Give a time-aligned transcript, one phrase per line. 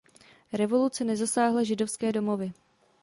[0.53, 2.53] Revoluce nezasáhla židovské domovy.